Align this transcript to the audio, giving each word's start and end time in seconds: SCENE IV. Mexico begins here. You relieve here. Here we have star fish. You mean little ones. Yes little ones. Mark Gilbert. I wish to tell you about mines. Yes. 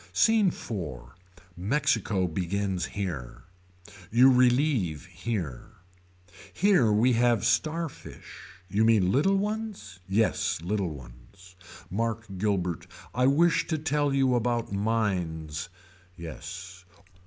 SCENE 0.13 0.47
IV. 0.47 0.71
Mexico 1.55 2.27
begins 2.27 2.85
here. 2.87 3.43
You 4.09 4.31
relieve 4.31 5.05
here. 5.05 5.73
Here 6.51 6.91
we 6.91 7.13
have 7.13 7.45
star 7.45 7.87
fish. 7.87 8.39
You 8.67 8.83
mean 8.83 9.11
little 9.11 9.37
ones. 9.37 9.99
Yes 10.09 10.59
little 10.63 10.89
ones. 10.89 11.55
Mark 11.91 12.25
Gilbert. 12.39 12.87
I 13.13 13.27
wish 13.27 13.67
to 13.67 13.77
tell 13.77 14.11
you 14.11 14.33
about 14.33 14.71
mines. 14.71 15.69
Yes. 16.17 16.83